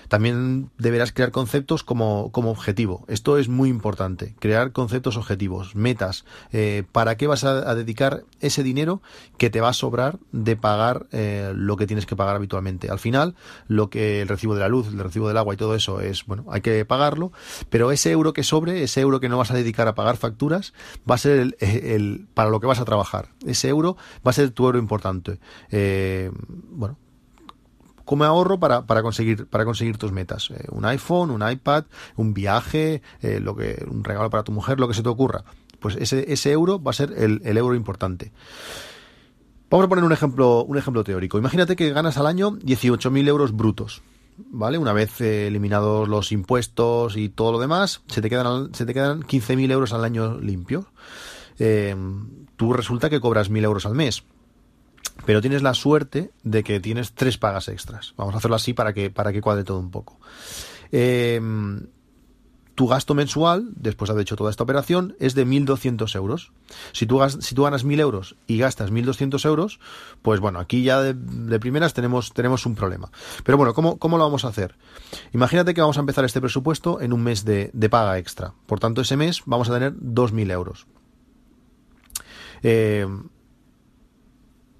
También 0.09 0.69
deberás 0.77 1.13
crear 1.13 1.31
conceptos 1.31 1.83
como, 1.83 2.31
como 2.31 2.51
objetivo. 2.51 3.05
Esto 3.07 3.37
es 3.37 3.47
muy 3.47 3.69
importante. 3.69 4.35
Crear 4.39 4.71
conceptos 4.71 5.15
objetivos, 5.15 5.75
metas. 5.75 6.25
Eh, 6.51 6.83
¿Para 6.91 7.15
qué 7.15 7.27
vas 7.27 7.43
a, 7.43 7.73
dedicar 7.75 8.23
ese 8.41 8.63
dinero 8.63 9.01
que 9.37 9.49
te 9.49 9.61
va 9.61 9.69
a 9.69 9.73
sobrar 9.73 10.19
de 10.31 10.55
pagar 10.55 11.07
eh, 11.11 11.53
lo 11.55 11.77
que 11.77 11.87
tienes 11.87 12.05
que 12.05 12.15
pagar 12.15 12.35
habitualmente? 12.35 12.89
Al 12.89 12.99
final, 12.99 13.35
lo 13.67 13.89
que 13.89 14.21
el 14.21 14.27
recibo 14.27 14.55
de 14.55 14.61
la 14.61 14.67
luz, 14.67 14.87
el 14.87 14.99
recibo 14.99 15.27
del 15.27 15.37
agua 15.37 15.53
y 15.53 15.57
todo 15.57 15.75
eso 15.75 16.01
es, 16.01 16.25
bueno, 16.25 16.45
hay 16.49 16.61
que 16.61 16.83
pagarlo, 16.85 17.31
pero 17.69 17.91
ese 17.91 18.11
euro 18.11 18.33
que 18.33 18.43
sobre, 18.43 18.83
ese 18.83 19.01
euro 19.01 19.19
que 19.19 19.29
no 19.29 19.37
vas 19.37 19.51
a 19.51 19.53
dedicar 19.53 19.87
a 19.87 19.95
pagar 19.95 20.17
facturas, 20.17 20.73
va 21.09 21.15
a 21.15 21.19
ser 21.19 21.39
el, 21.39 21.55
el 21.59 22.27
para 22.33 22.49
lo 22.49 22.59
que 22.59 22.67
vas 22.67 22.79
a 22.79 22.85
trabajar. 22.85 23.29
Ese 23.45 23.69
euro 23.69 23.95
va 24.25 24.31
a 24.31 24.33
ser 24.33 24.51
tu 24.51 24.65
euro 24.65 24.79
importante. 24.79 25.39
Eh, 25.71 26.31
bueno, 26.71 26.97
como 28.09 28.23
ahorro 28.23 28.59
para, 28.59 28.87
para, 28.87 29.03
conseguir, 29.03 29.45
para 29.45 29.65
conseguir 29.65 29.99
tus 29.99 30.11
metas. 30.11 30.49
Eh, 30.49 30.65
un 30.71 30.83
iPhone, 30.83 31.29
un 31.29 31.47
iPad, 31.47 31.83
un 32.15 32.33
viaje, 32.33 33.03
eh, 33.21 33.39
lo 33.39 33.55
que, 33.55 33.85
un 33.87 34.03
regalo 34.03 34.31
para 34.31 34.41
tu 34.41 34.51
mujer, 34.51 34.79
lo 34.79 34.87
que 34.87 34.95
se 34.95 35.03
te 35.03 35.09
ocurra. 35.09 35.43
Pues 35.77 35.95
ese, 35.95 36.33
ese 36.33 36.51
euro 36.51 36.81
va 36.81 36.89
a 36.89 36.95
ser 36.95 37.13
el, 37.15 37.39
euro 37.55 37.75
importante. 37.75 38.31
Vamos 39.69 39.85
a 39.85 39.89
poner 39.89 40.03
un 40.03 40.11
ejemplo, 40.11 40.63
un 40.63 40.75
ejemplo 40.75 41.03
teórico. 41.03 41.37
Imagínate 41.37 41.75
que 41.75 41.91
ganas 41.91 42.17
al 42.17 42.25
año 42.25 42.53
18.000 42.53 43.27
euros 43.27 43.55
brutos. 43.55 44.01
¿Vale? 44.37 44.79
Una 44.79 44.93
vez 44.93 45.21
eh, 45.21 45.45
eliminados 45.45 46.09
los 46.09 46.31
impuestos 46.31 47.15
y 47.15 47.29
todo 47.29 47.51
lo 47.51 47.59
demás, 47.59 48.01
se 48.07 48.23
te 48.23 48.29
quedan, 48.31 48.73
se 48.73 48.87
te 48.87 48.95
quedan 48.95 49.21
15.000 49.21 49.71
euros 49.71 49.93
al 49.93 50.03
año 50.03 50.39
limpio. 50.39 50.87
tú 52.55 52.73
resulta 52.73 53.11
que 53.11 53.19
cobras 53.19 53.51
1.000 53.51 53.65
euros 53.65 53.85
al 53.85 53.93
mes 53.93 54.23
pero 55.25 55.41
tienes 55.41 55.61
la 55.61 55.73
suerte 55.73 56.31
de 56.43 56.63
que 56.63 56.79
tienes 56.79 57.13
tres 57.13 57.37
pagas 57.37 57.67
extras. 57.67 58.13
Vamos 58.17 58.33
a 58.35 58.37
hacerlo 58.37 58.55
así 58.55 58.73
para 58.73 58.93
que, 58.93 59.09
para 59.09 59.31
que 59.31 59.41
cuadre 59.41 59.63
todo 59.63 59.79
un 59.79 59.91
poco. 59.91 60.19
Em, 60.91 61.87
tu 62.79 62.87
gasto 62.87 63.13
mensual, 63.13 63.71
después 63.75 64.07
de 64.07 64.13
haber 64.13 64.21
hecho 64.21 64.37
toda 64.37 64.49
esta 64.49 64.63
operación, 64.63 65.13
es 65.19 65.35
de 65.35 65.45
1.200 65.45 66.15
euros. 66.15 66.53
Si 66.93 67.05
tú, 67.05 67.17
ganas 67.17 67.85
1.000 67.85 67.99
euros 67.99 68.37
y 68.47 68.57
gastas 68.57 68.89
1.200 68.89 69.45
euros, 69.45 69.81
pues 70.21 70.39
bueno, 70.39 70.59
aquí 70.59 70.83
ya 70.83 71.01
de, 71.01 71.59
primeras 71.59 71.93
tenemos, 71.93 72.31
tenemos 72.31 72.65
un 72.65 72.75
problema. 72.75 73.11
Pero 73.43 73.57
bueno, 73.57 73.73
¿cómo, 73.73 73.99
¿cómo, 73.99 74.17
lo 74.17 74.23
vamos 74.23 74.45
a 74.45 74.47
hacer? 74.47 74.77
Imagínate 75.33 75.73
que 75.73 75.81
vamos 75.81 75.97
a 75.97 75.99
empezar 75.99 76.23
este 76.23 76.39
presupuesto 76.39 77.01
en 77.01 77.11
un 77.11 77.21
mes 77.21 77.43
de, 77.43 77.69
de 77.73 77.89
paga 77.89 78.17
extra. 78.17 78.53
Por 78.65 78.79
tanto, 78.79 79.01
ese 79.01 79.17
mes 79.17 79.41
vamos 79.45 79.69
a 79.69 79.73
tener 79.73 79.93
2.000 79.95 80.49
euros. 80.49 80.87
Eh, 82.63 83.05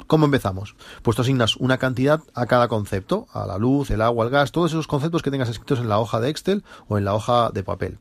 ¿Cómo 0.09 0.25
empezamos? 0.25 0.75
Pues 1.03 1.15
tú 1.15 1.21
asignas 1.21 1.56
una 1.57 1.77
cantidad 1.77 2.19
a 2.33 2.47
cada 2.47 2.67
concepto, 2.67 3.27
a 3.31 3.45
la 3.45 3.59
luz, 3.59 3.91
el 3.91 4.01
agua, 4.01 4.25
el 4.25 4.31
gas, 4.31 4.51
todos 4.51 4.71
esos 4.71 4.88
conceptos 4.88 5.21
que 5.21 5.29
tengas 5.29 5.50
escritos 5.50 5.77
en 5.77 5.88
la 5.88 6.00
hoja 6.00 6.19
de 6.19 6.29
Excel 6.29 6.63
o 6.88 6.97
en 6.97 7.06
la 7.06 7.13
hoja 7.13 7.51
de 7.53 7.61
papel. 7.61 8.00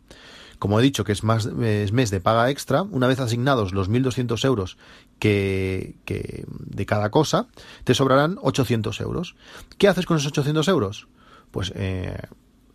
Como 0.59 0.81
he 0.81 0.83
dicho 0.83 1.05
que 1.05 1.13
es, 1.13 1.23
más, 1.23 1.45
es 1.45 1.93
mes 1.93 2.11
de 2.11 2.21
paga 2.21 2.49
extra, 2.49 2.81
una 2.81 3.09
vez 3.09 3.21
asignados 3.21 3.75
los 3.75 3.91
1.200 3.91 4.43
euros 4.47 4.79
que, 5.19 5.97
que 6.07 6.47
de 6.49 6.87
cada 6.87 7.11
cosa, 7.11 7.49
te 7.85 7.93
sobrarán 7.93 8.39
800 8.41 8.99
euros. 9.03 9.37
¿Qué 9.77 9.87
haces 9.87 10.07
con 10.07 10.17
esos 10.17 10.29
800 10.29 10.67
euros? 10.69 11.09
Pues 11.51 11.75
eh, 11.77 12.17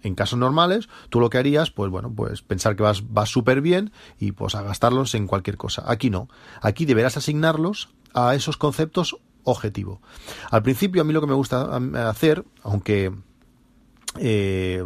en 0.03 0.15
casos 0.15 0.38
normales, 0.38 0.89
tú 1.09 1.19
lo 1.19 1.29
que 1.29 1.38
harías, 1.38 1.71
pues 1.71 1.89
bueno, 1.89 2.13
pues 2.13 2.41
pensar 2.41 2.75
que 2.75 2.83
vas, 2.83 3.11
vas 3.11 3.29
súper 3.29 3.61
bien 3.61 3.91
y 4.19 4.33
pues 4.33 4.55
a 4.55 4.61
gastarlos 4.61 5.15
en 5.15 5.27
cualquier 5.27 5.57
cosa. 5.57 5.83
Aquí 5.88 6.09
no. 6.09 6.29
Aquí 6.61 6.85
deberás 6.85 7.17
asignarlos 7.17 7.89
a 8.13 8.35
esos 8.35 8.57
conceptos 8.57 9.17
objetivo. 9.44 10.01
Al 10.51 10.63
principio 10.63 11.01
a 11.01 11.05
mí 11.05 11.13
lo 11.13 11.21
que 11.21 11.27
me 11.27 11.33
gusta 11.33 11.75
hacer, 12.09 12.45
aunque 12.61 13.13
eh, 14.19 14.85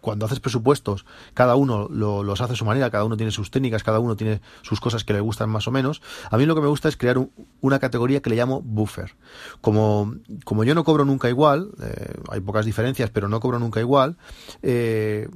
cuando 0.00 0.26
haces 0.26 0.40
presupuestos, 0.40 1.04
cada 1.34 1.56
uno 1.56 1.88
los 1.88 2.40
hace 2.40 2.52
a 2.52 2.56
su 2.56 2.64
manera, 2.64 2.90
cada 2.90 3.04
uno 3.04 3.16
tiene 3.16 3.32
sus 3.32 3.50
técnicas, 3.50 3.82
cada 3.82 3.98
uno 3.98 4.16
tiene 4.16 4.40
sus 4.62 4.80
cosas 4.80 5.04
que 5.04 5.12
le 5.12 5.20
gustan 5.20 5.50
más 5.50 5.68
o 5.68 5.70
menos. 5.70 6.02
A 6.30 6.36
mí 6.36 6.46
lo 6.46 6.54
que 6.54 6.60
me 6.60 6.68
gusta 6.68 6.88
es 6.88 6.96
crear 6.96 7.18
una 7.60 7.78
categoría 7.78 8.20
que 8.20 8.30
le 8.30 8.36
llamo 8.36 8.62
buffer. 8.62 9.14
Como, 9.60 10.14
como 10.44 10.64
yo 10.64 10.74
no 10.74 10.84
cobro 10.84 11.04
nunca 11.04 11.28
igual, 11.28 11.70
eh, 11.82 12.14
hay 12.30 12.40
pocas 12.40 12.66
diferencias, 12.66 13.10
pero 13.10 13.28
no 13.28 13.40
cobro 13.40 13.58
nunca 13.58 13.80
igual, 13.80 14.16
eh, 14.62 15.28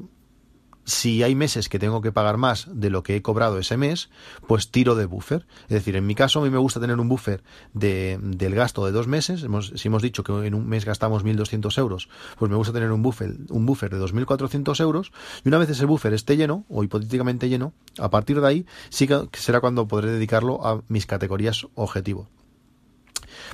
si 0.84 1.22
hay 1.22 1.34
meses 1.34 1.68
que 1.68 1.78
tengo 1.78 2.02
que 2.02 2.12
pagar 2.12 2.36
más 2.36 2.66
de 2.72 2.90
lo 2.90 3.02
que 3.02 3.16
he 3.16 3.22
cobrado 3.22 3.58
ese 3.58 3.76
mes, 3.76 4.10
pues 4.46 4.70
tiro 4.70 4.94
de 4.94 5.06
buffer. 5.06 5.46
Es 5.64 5.74
decir, 5.74 5.96
en 5.96 6.06
mi 6.06 6.14
caso 6.14 6.40
a 6.40 6.42
mí 6.42 6.50
me 6.50 6.58
gusta 6.58 6.80
tener 6.80 6.98
un 6.98 7.08
buffer 7.08 7.42
de, 7.72 8.18
del 8.20 8.54
gasto 8.54 8.84
de 8.84 8.92
dos 8.92 9.06
meses. 9.06 9.46
Si 9.74 9.88
hemos 9.88 10.02
dicho 10.02 10.24
que 10.24 10.32
en 10.46 10.54
un 10.54 10.68
mes 10.68 10.84
gastamos 10.84 11.24
1.200 11.24 11.78
euros, 11.78 12.08
pues 12.38 12.50
me 12.50 12.56
gusta 12.56 12.72
tener 12.72 12.90
un 12.90 13.02
buffer, 13.02 13.36
un 13.50 13.66
buffer 13.66 13.90
de 13.90 14.00
2.400 14.00 14.80
euros. 14.80 15.12
Y 15.44 15.48
una 15.48 15.58
vez 15.58 15.70
ese 15.70 15.84
buffer 15.84 16.12
esté 16.14 16.36
lleno, 16.36 16.64
o 16.68 16.82
hipotéticamente 16.84 17.48
lleno, 17.48 17.72
a 17.98 18.10
partir 18.10 18.40
de 18.40 18.46
ahí 18.46 18.66
sí 18.88 19.06
que 19.06 19.28
será 19.34 19.60
cuando 19.60 19.86
podré 19.88 20.10
dedicarlo 20.10 20.66
a 20.66 20.82
mis 20.88 21.06
categorías 21.06 21.66
objetivo. 21.74 22.28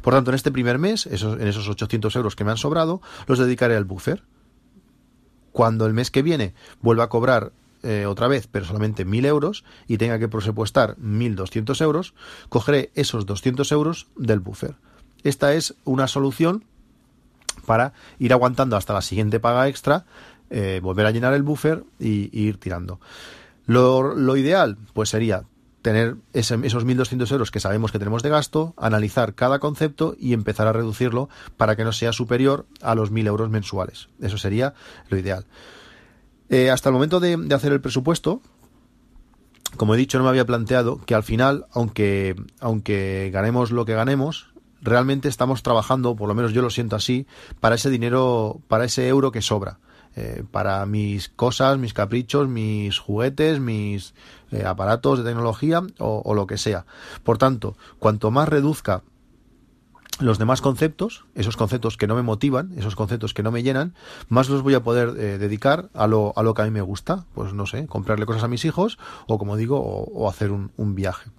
Por 0.03 0.15
tanto, 0.15 0.31
en 0.31 0.35
este 0.35 0.51
primer 0.51 0.79
mes, 0.79 1.07
esos, 1.07 1.41
en 1.41 1.47
esos 1.47 1.69
800 1.69 2.15
euros 2.17 2.37
que 2.37 2.45
me 2.45 2.51
han 2.51 2.57
sobrado, 2.57 3.01
los 3.27 3.39
dedicaré 3.39 3.77
al 3.77 3.85
buffer 3.85 4.25
cuando 5.59 5.87
el 5.87 5.93
mes 5.93 6.13
que 6.13 6.23
viene 6.23 6.55
vuelva 6.83 7.03
a 7.03 7.09
cobrar 7.09 7.51
eh, 7.83 8.07
otra 8.07 8.29
vez, 8.29 8.47
pero 8.47 8.65
solamente 8.65 9.05
1.000 9.05 9.27
euros, 9.27 9.65
y 9.89 9.99
tenga 9.99 10.21
que 10.21 10.29
presupuestar 10.29 10.97
1.200 10.99 11.81
euros, 11.81 12.15
cogeré 12.49 12.93
esos 12.95 13.27
200 13.27 13.73
euros 13.73 14.07
del 14.15 14.39
buffer. 14.39 14.77
Esta 15.25 15.55
es 15.55 15.75
una 15.83 16.07
solución 16.07 16.63
para 17.67 17.93
ir 18.21 18.33
aguantando 18.33 18.77
hasta 18.77 18.95
la 18.95 19.03
siguiente 19.03 19.41
paga 19.41 19.67
extra, 19.67 20.07
eh, 20.49 20.79
volver 20.81 21.07
a 21.07 21.11
llenar 21.11 21.35
el 21.35 21.43
buffer 21.43 21.83
y, 21.99 22.31
ir 22.39 22.59
tirando. 22.61 23.01
Lo, 23.67 24.15
lo, 24.15 24.37
ideal, 24.37 24.79
pues 24.93 25.09
sería 25.09 25.43
tener 25.83 26.17
esos 26.33 26.59
1.200 26.61 27.31
euros 27.33 27.51
que 27.51 27.61
sabemos 27.61 27.93
que 27.93 27.99
tenemos 27.99 28.23
de 28.23 28.31
gasto, 28.31 28.75
analizar 28.77 29.35
cada 29.35 29.59
concepto 29.59 30.17
y 30.19 30.33
empezar 30.33 30.67
a 30.67 30.73
reducirlo 30.73 31.29
para 31.57 31.77
que 31.77 31.85
no 31.85 31.93
sea 31.93 32.13
superior 32.13 32.67
a 32.81 32.95
los 32.95 33.13
1.000 33.13 33.27
euros 33.27 33.51
mensuales. 33.51 34.09
Eso 34.21 34.39
sería 34.39 34.75
lo 35.09 35.19
ideal. 35.19 35.47
Eh, 36.51 36.71
hasta 36.71 36.89
el 36.89 36.95
momento 36.95 37.21
de, 37.21 37.39
hacer 37.55 37.73
el 37.73 37.81
presupuesto, 37.81 38.41
como 39.77 39.95
he 39.95 39.99
dicho, 39.99 40.19
no 40.19 40.25
me 40.25 40.31
había 40.31 40.47
planteado 40.47 40.99
que 41.05 41.15
al 41.15 41.23
final, 41.23 41.67
aunque, 41.73 42.35
aunque 42.59 43.31
ganemos 43.33 43.71
lo 43.71 43.85
que 43.85 43.95
ganemos, 43.95 44.53
realmente 44.81 45.29
estamos 45.29 45.63
trabajando, 45.63 46.17
por 46.17 46.29
lo 46.29 46.35
menos 46.35 46.53
yo 46.53 46.63
lo 46.63 46.71
siento 46.71 46.97
así, 46.97 47.27
para 47.61 47.75
ese 47.75 47.91
dinero, 47.91 48.61
para 48.69 48.85
ese 48.85 49.09
euro 49.09 49.31
que 49.31 49.43
sobra. 49.43 49.79
Eh, 50.21 50.43
para 50.51 50.85
mis 50.85 51.29
cosas, 51.29 51.79
mis 51.79 51.95
caprichos, 51.95 52.49
mis 52.49 52.99
juguetes, 52.99 53.61
mis 53.61 54.15
eh, 54.51 54.65
aparatos 54.67 55.19
de 55.19 55.25
tecnología 55.25 55.81
o, 55.99 56.35
lo 56.35 56.49
que 56.49 56.59
sea. 56.59 56.87
Por 57.23 57.39
tanto, 57.39 57.77
cuanto 58.01 58.33
más 58.33 58.49
reduzca 58.49 59.05
los 60.19 60.41
demás 60.41 60.61
conceptos, 60.61 61.25
esos 61.37 61.57
conceptos 61.57 61.97
que 61.97 62.09
no 62.09 62.17
me 62.17 62.23
motivan, 62.23 62.73
esos 62.77 62.97
conceptos 62.97 63.33
que 63.33 63.45
no 63.45 63.53
me 63.53 63.63
llenan, 63.63 63.95
más 64.29 64.49
los 64.49 64.63
voy 64.63 64.75
a 64.75 64.83
poder 64.83 65.11
eh, 65.11 65.39
dedicar 65.39 65.89
a 65.95 66.09
lo, 66.09 66.33
a 66.35 66.43
lo 66.43 66.53
que 66.53 66.63
a 66.63 66.65
mí 66.65 66.73
me 66.73 66.81
gusta. 66.83 67.25
Pues 67.33 67.53
no 67.53 67.67
sé, 67.67 67.87
comprarle 67.87 68.27
cosas 68.27 68.43
a 68.43 68.49
mis 68.49 68.65
hijos 68.65 68.99
o 69.29 69.39
como 69.39 69.57
digo, 69.57 69.79
o, 69.79 70.29
hacer 70.29 70.51
un, 70.51 70.95
viaje. 70.97 71.31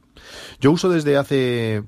Yo 0.61 0.71
uso 0.71 0.87
desde 0.87 1.17
hace 1.17 1.83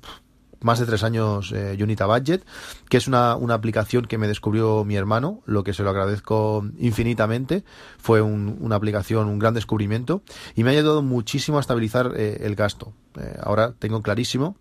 más 0.61 0.79
de 0.79 0.85
tres 0.85 1.03
años 1.03 1.51
eh, 1.51 1.77
Unita 1.81 2.05
Budget, 2.05 2.45
que 2.89 2.97
es 2.97 3.07
una, 3.07 3.35
una, 3.35 3.55
aplicación 3.55 4.05
que 4.05 4.17
me 4.17 4.27
descubrió 4.27 4.83
mi 4.85 4.95
hermano, 4.95 5.41
lo 5.45 5.63
que 5.63 5.73
se 5.73 5.83
lo 5.83 5.89
agradezco 5.89 6.65
infinitamente. 6.77 7.63
Fue 7.97 8.21
un, 8.21 8.57
una 8.61 8.75
aplicación, 8.75 9.27
un 9.27 9.39
gran 9.39 9.53
descubrimiento 9.53 10.21
y 10.55 10.63
me 10.63 10.71
ha 10.71 10.73
ayudado 10.73 11.01
muchísimo 11.01 11.57
a 11.57 11.61
estabilizar 11.61 12.13
eh, 12.15 12.39
el 12.41 12.55
gasto. 12.55 12.93
Eh, 13.19 13.37
ahora 13.41 13.73
tengo 13.77 14.01
clarísimo 14.01 14.55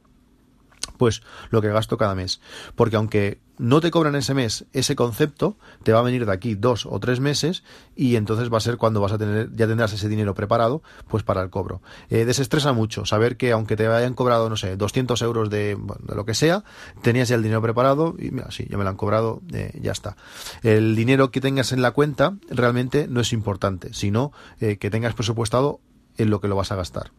pues 1.00 1.22
lo 1.48 1.62
que 1.62 1.68
gasto 1.68 1.96
cada 1.96 2.14
mes. 2.14 2.42
Porque 2.76 2.96
aunque 2.96 3.40
no 3.56 3.80
te 3.80 3.90
cobran 3.90 4.16
ese 4.16 4.34
mes 4.34 4.66
ese 4.74 4.96
concepto, 4.96 5.56
te 5.82 5.94
va 5.94 6.00
a 6.00 6.02
venir 6.02 6.26
de 6.26 6.32
aquí 6.32 6.56
dos 6.56 6.84
o 6.84 7.00
tres 7.00 7.20
meses 7.20 7.64
y 7.96 8.16
entonces 8.16 8.52
va 8.52 8.58
a 8.58 8.60
ser 8.60 8.76
cuando 8.76 9.00
vas 9.00 9.12
a 9.12 9.16
tener, 9.16 9.50
ya 9.56 9.66
tendrás 9.66 9.94
ese 9.94 10.10
dinero 10.10 10.34
preparado, 10.34 10.82
pues 11.08 11.22
para 11.22 11.40
el 11.40 11.48
cobro. 11.48 11.80
Eh, 12.10 12.26
desestresa 12.26 12.74
mucho 12.74 13.06
saber 13.06 13.38
que 13.38 13.50
aunque 13.52 13.76
te 13.76 13.86
hayan 13.86 14.12
cobrado, 14.12 14.50
no 14.50 14.58
sé, 14.58 14.76
200 14.76 15.22
euros 15.22 15.48
de, 15.48 15.74
bueno, 15.74 16.04
de 16.06 16.14
lo 16.14 16.26
que 16.26 16.34
sea, 16.34 16.64
tenías 17.00 17.30
ya 17.30 17.36
el 17.36 17.42
dinero 17.42 17.62
preparado 17.62 18.14
y 18.18 18.30
mira, 18.30 18.50
sí, 18.50 18.66
ya 18.68 18.76
me 18.76 18.84
lo 18.84 18.90
han 18.90 18.96
cobrado, 18.96 19.40
eh, 19.54 19.72
ya 19.80 19.92
está. 19.92 20.18
El 20.62 20.96
dinero 20.96 21.30
que 21.30 21.40
tengas 21.40 21.72
en 21.72 21.80
la 21.80 21.92
cuenta 21.92 22.36
realmente 22.50 23.08
no 23.08 23.22
es 23.22 23.32
importante, 23.32 23.94
sino 23.94 24.32
eh, 24.60 24.76
que 24.76 24.90
tengas 24.90 25.14
presupuestado 25.14 25.80
en 26.18 26.28
lo 26.28 26.42
que 26.42 26.48
lo 26.48 26.56
vas 26.56 26.72
a 26.72 26.76
gastar. 26.76 27.10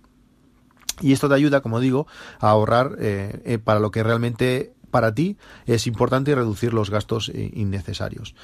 Y 1.02 1.14
esto 1.14 1.28
te 1.28 1.36
ayuda, 1.36 1.62
como 1.62 1.80
digo, 1.80 2.08
a 2.40 2.50
ahorrar 2.50 2.96
eh, 3.00 3.42
eh, 3.46 3.58
para 3.58 3.80
lo 3.80 3.92
que 3.92 4.04
realmente 4.04 4.74
para 4.92 5.14
ti 5.14 5.38
es 5.66 5.88
importante 5.88 6.36
reducir 6.36 6.74
los 6.74 6.90
gastos 6.90 7.32
innecesarios. 7.34 8.36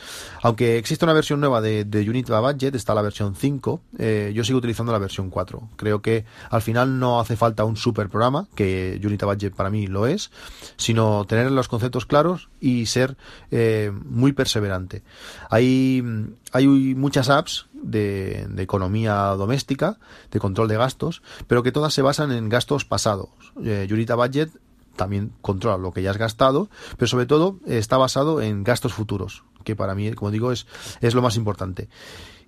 Aunque 0.42 0.78
existe 0.78 1.06
una 1.06 1.14
versión 1.14 1.40
nueva 1.40 1.62
de, 1.62 1.86
de 1.86 2.10
Unit 2.10 2.30
Budget, 2.30 2.76
está 2.76 2.96
la 2.96 3.02
versión 3.02 3.36
5, 3.36 3.82
eh, 4.00 4.32
yo 4.34 4.44
sigo 4.44 4.58
utilizando 4.58 4.92
la 4.92 5.00
versión 5.00 5.30
4. 5.30 5.70
Creo 5.76 6.02
que 6.02 6.26
al 6.50 6.62
final 6.62 7.00
no 7.00 7.20
hace 7.20 7.36
falta 7.36 7.66
un 7.66 7.76
super 7.76 8.10
programa, 8.10 8.48
que 8.56 9.00
Unit 9.04 9.24
Budget 9.24 9.54
para 9.54 9.70
mí 9.70 9.88
lo 9.88 10.08
es, 10.08 10.32
sino 10.78 11.26
tener 11.26 11.52
los 11.52 11.68
conceptos 11.68 12.06
claros 12.06 12.50
y 12.60 12.86
ser 12.88 13.18
eh, 13.52 13.92
muy 13.94 14.34
perseverante. 14.34 15.04
Hay, 15.50 16.04
hay 16.52 16.68
muchas 16.68 17.30
apps 17.30 17.68
de, 17.74 18.48
economía 18.58 19.16
doméstica, 19.38 20.00
de 20.32 20.40
control 20.40 20.68
de 20.68 20.78
gastos, 20.78 21.22
pero 21.48 21.64
que 21.64 21.72
todas 21.72 21.94
se 21.94 22.02
basan 22.02 22.32
en 22.32 22.50
gastos 22.50 22.86
pasados. 22.86 23.30
Eh, 23.64 23.88
Budget 24.16 24.50
también 24.98 25.32
controla 25.42 25.78
lo 25.78 25.94
que 25.94 26.02
ya 26.02 26.12
has 26.12 26.18
gastado, 26.18 26.70
pero 26.98 27.08
sobre 27.08 27.26
todo 27.26 27.58
está 27.66 27.96
basado 27.98 28.42
en 28.42 28.66
gastos 28.66 28.94
futuros, 28.94 29.44
que 29.64 29.76
para 29.76 29.96
mí, 29.96 30.12
como 30.12 30.32
digo, 30.32 30.52
es, 30.52 30.68
es 31.00 31.16
lo 31.16 31.22
más 31.22 31.38
importante. 31.38 31.88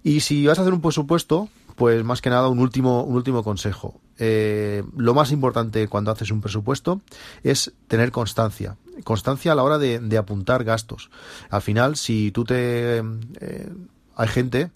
Y 0.04 0.22
si 0.22 0.46
vas 0.46 0.60
a 0.60 0.62
hacer 0.64 0.74
un 0.74 0.82
presupuesto, 0.82 1.50
pues 1.76 2.04
más 2.04 2.22
que 2.22 2.30
nada 2.30 2.50
un 2.50 2.60
último, 2.60 3.04
un 3.04 3.16
último 3.16 3.44
consejo. 3.44 4.00
Eh, 4.18 4.84
lo 4.98 5.14
más 5.14 5.32
importante 5.32 5.88
cuando 5.88 6.12
haces 6.12 6.32
un 6.32 6.42
presupuesto 6.42 7.02
es 7.44 7.72
tener 7.88 8.12
constancia. 8.12 8.76
Constancia 9.06 9.54
a 9.54 9.56
la 9.56 9.64
hora 9.64 9.78
de, 9.78 10.00
de 10.00 10.18
apuntar 10.18 10.66
gastos. 10.66 11.10
Al 11.50 11.62
final, 11.62 11.96
si 11.96 12.32
tú 12.32 12.44
te... 12.44 12.98
Eh, 13.00 13.74
hay 14.16 14.28
gente 14.28 14.72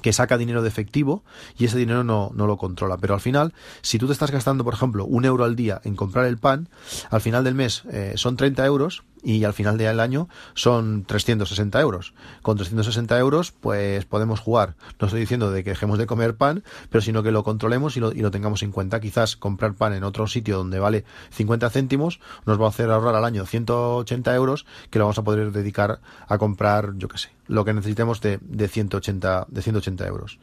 que 0.00 0.12
saca 0.12 0.38
dinero 0.38 0.62
de 0.62 0.68
efectivo 0.68 1.22
y 1.58 1.64
ese 1.64 1.78
dinero 1.78 2.04
no, 2.04 2.30
no, 2.34 2.46
lo 2.46 2.56
controla. 2.56 2.96
Pero 2.98 3.14
al 3.14 3.20
final, 3.20 3.52
si 3.82 3.98
tú 3.98 4.06
te 4.06 4.12
estás 4.12 4.30
gastando, 4.30 4.64
por 4.64 4.74
ejemplo, 4.74 5.04
un 5.04 5.24
euro 5.24 5.44
al 5.44 5.56
día 5.56 5.80
en 5.84 5.96
comprar 5.96 6.26
el 6.26 6.38
pan, 6.38 6.68
al 7.10 7.20
final 7.20 7.44
del 7.44 7.54
mes 7.54 7.82
eh, 7.90 8.12
son 8.16 8.36
30 8.36 8.64
euros 8.66 9.02
y 9.22 9.44
al 9.44 9.52
final 9.52 9.78
del 9.78 10.00
año 10.00 10.28
son 10.54 11.04
360 11.04 11.80
euros. 11.80 12.14
Con 12.42 12.56
360 12.56 13.18
euros, 13.18 13.52
pues 13.52 14.04
podemos 14.04 14.40
jugar. 14.40 14.74
No 14.98 15.06
estoy 15.06 15.20
diciendo 15.20 15.50
de 15.50 15.64
que 15.64 15.70
dejemos 15.70 15.98
de 15.98 16.06
comer 16.06 16.36
pan, 16.36 16.62
pero 16.88 17.02
sino 17.02 17.22
que 17.22 17.30
lo 17.30 17.44
controlemos 17.44 17.96
y 17.96 18.00
lo, 18.00 18.12
y 18.12 18.20
lo 18.20 18.30
tengamos 18.30 18.62
en 18.62 18.72
cuenta. 18.72 19.00
Quizás 19.00 19.36
comprar 19.36 19.74
pan 19.74 19.92
en 19.94 20.04
otro 20.04 20.26
sitio 20.26 20.58
donde 20.58 20.78
vale 20.78 21.04
50 21.30 21.70
céntimos 21.70 22.20
nos 22.46 22.60
va 22.60 22.66
a 22.66 22.68
hacer 22.70 22.90
ahorrar 22.90 23.14
al 23.14 23.24
año 23.24 23.46
180 23.46 24.34
euros 24.34 24.66
que 24.90 24.98
lo 24.98 25.06
vamos 25.06 25.18
a 25.18 25.24
poder 25.24 25.52
dedicar 25.52 26.00
a 26.26 26.38
comprar, 26.38 26.92
yo 26.96 27.08
qué 27.08 27.18
sé, 27.18 27.30
lo 27.46 27.64
que 27.64 27.74
necesitemos 27.74 28.20
de, 28.20 28.38
de 28.42 28.68
180, 28.68 29.46
de 29.48 29.62
180 29.62 30.06
euros. 30.06 30.38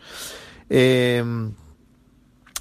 Eh, 0.69 1.23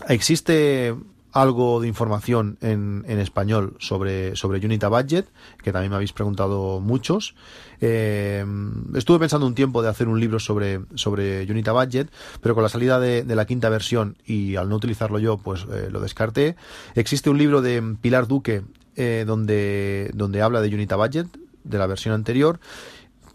existe 0.08 0.94
algo 1.36 1.80
de 1.80 1.88
información 1.88 2.56
en, 2.62 3.04
en, 3.06 3.18
español 3.18 3.76
sobre, 3.78 4.34
sobre 4.36 4.64
Unita 4.64 4.88
Budget, 4.88 5.26
que 5.62 5.70
también 5.70 5.90
me 5.90 5.96
habéis 5.96 6.14
preguntado 6.14 6.80
muchos. 6.80 7.34
Eh, 7.82 8.42
estuve 8.94 9.18
pensando 9.18 9.46
un 9.46 9.54
tiempo 9.54 9.82
de 9.82 9.90
hacer 9.90 10.08
un 10.08 10.18
libro 10.18 10.40
sobre, 10.40 10.80
sobre 10.94 11.44
Unita 11.50 11.72
Budget, 11.72 12.10
pero 12.40 12.54
con 12.54 12.62
la 12.62 12.70
salida 12.70 12.98
de, 12.98 13.24
la 13.26 13.44
quinta 13.44 13.68
versión 13.68 14.16
y 14.24 14.56
al 14.56 14.70
no 14.70 14.76
utilizarlo 14.76 15.18
yo, 15.18 15.36
pues 15.36 15.66
eh, 15.70 15.88
lo 15.90 16.00
descarté. 16.00 16.56
Existe 16.94 17.28
un 17.28 17.36
libro 17.36 17.60
de 17.60 17.96
Pilar 18.00 18.26
Duque 18.26 18.62
eh, 18.96 19.24
donde, 19.26 20.10
donde 20.14 20.40
habla 20.40 20.62
de 20.62 20.74
Unita 20.74 20.96
Budget, 20.96 21.26
de 21.64 21.78
la 21.78 21.86
versión 21.86 22.14
anterior, 22.14 22.60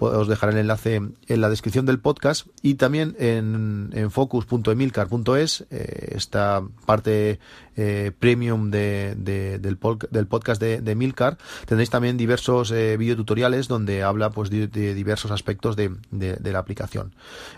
os 0.02 0.28
dejaré 0.28 0.54
el 0.54 0.60
enlace 0.60 0.96
en 0.96 1.42
la 1.42 1.50
descripción 1.50 1.86
del 1.86 2.00
podcast 2.00 2.48
y 2.62 2.76
también 2.76 3.16
en, 3.20 3.90
en 3.94 4.12
focus.emilcar.es 4.12 5.66
eh, 5.70 6.14
esta 6.16 6.64
parte 6.86 7.40
eh, 7.78 8.12
premium 8.18 8.70
de, 8.70 9.16
de, 9.16 9.60
del, 9.60 9.78
del, 10.10 10.28
podcast 10.28 10.62
de, 10.62 10.82
de, 10.82 11.36
tendréis 11.66 11.90
también 11.90 12.18
diversos 12.18 12.72
eh, 12.72 12.98
videotutoriales 12.98 13.68
donde 13.68 14.04
habla 14.04 14.30
pues 14.30 14.50
de, 14.50 14.68
de 14.68 14.94
diversos 14.94 15.32
aspectos 15.32 15.76
de, 15.76 15.92
la 16.12 16.60
aplicación 16.60 17.14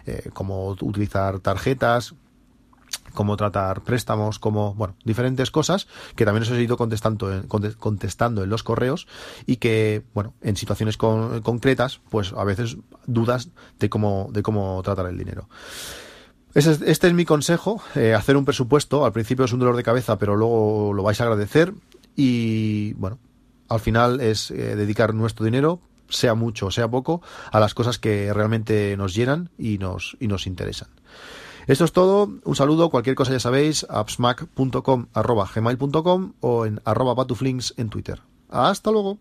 eh, 0.06 0.30
como 0.34 0.70
utilizar 0.70 1.40
tarjetas 1.40 2.14
cómo 3.14 3.38
tratar 3.38 3.82
préstamos, 3.82 4.40
como, 4.40 4.74
bueno, 4.76 4.96
diferentes 5.04 5.52
cosas 5.52 5.88
que 6.16 6.26
también 6.26 6.44
os 6.44 6.52
he 6.52 6.62
ido 6.62 6.78
contestando 6.78 7.34
en, 7.34 7.48
contestando 7.48 8.44
en 8.44 8.50
los 8.50 8.64
correos 8.64 9.08
y 9.46 9.58
que, 9.58 10.04
bueno, 10.14 10.34
en 10.42 10.56
situaciones 10.56 10.98
con, 10.98 11.42
concretas, 11.42 12.02
pues 12.10 12.34
a 12.34 12.44
veces 12.44 12.78
dudas 13.06 13.50
de 13.80 13.90
cómo, 13.90 14.30
de 14.32 14.44
cómo 14.44 14.82
tratar 14.84 15.08
el 15.08 15.18
dinero. 15.18 15.50
Este, 16.54 16.92
este 16.92 17.08
es 17.08 17.14
mi 17.14 17.26
consejo, 17.26 17.82
eh, 17.96 18.14
hacer 18.14 18.38
un 18.38 18.46
presupuesto, 18.46 19.06
al 19.06 19.14
principio 19.14 19.46
es 19.46 19.54
un 19.54 19.60
dolor 19.60 19.76
de 19.76 19.84
cabeza, 19.84 20.18
pero 20.18 20.36
luego 20.36 20.94
lo 20.94 21.04
vais 21.04 21.20
a 21.20 21.24
agradecer 21.24 21.74
y, 22.16 22.94
bueno, 22.94 23.18
al 23.70 23.80
final 23.80 24.22
es 24.22 24.52
eh, 24.52 24.76
dedicar 24.76 25.14
nuestro 25.14 25.46
dinero 25.46 25.82
sea 26.10 26.36
mucho 26.36 26.68
o 26.68 26.72
sea 26.72 26.88
poco, 26.88 27.22
a 27.52 27.60
las 27.60 27.74
cosas 27.74 28.00
que 28.00 28.32
realmente 28.34 28.96
nos 28.98 29.14
llenan 29.16 29.50
y 29.58 29.78
nos, 29.78 30.16
y 30.20 30.28
nos 30.28 30.48
interesan. 30.48 30.90
Esto 31.68 31.86
es 31.86 31.92
todo. 31.92 32.30
Un 32.44 32.56
saludo. 32.56 32.90
Cualquier 32.90 33.16
cosa 33.16 33.32
ya 33.32 33.40
sabéis. 33.40 33.86
appsmac.com 33.90 35.08
arroba 35.14 35.50
gmail.com 35.54 36.34
o 36.42 36.66
en 36.66 36.82
arroba 36.86 37.16
patuflinks 37.16 37.74
en 37.78 37.90
Twitter. 37.90 38.22
Hasta 38.50 38.92
luego. 38.92 39.18